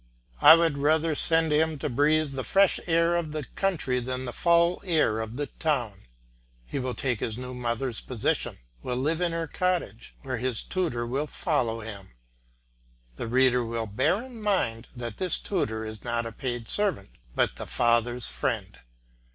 [0.41, 4.33] I would rather send him to breathe the fresh air of the country than the
[4.33, 6.07] foul air of the town.
[6.65, 11.05] He will take his new mother's position, will live in her cottage, where his tutor
[11.05, 12.13] will follow him.
[13.17, 17.57] The reader will bear in mind that this tutor is not a paid servant, but
[17.57, 18.79] the father's friend.